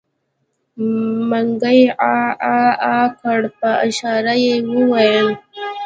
[1.29, 5.27] منګلي عاعاعا کړ په اشاره يې وويل.